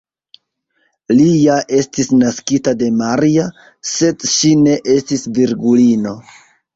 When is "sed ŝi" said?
3.91-4.53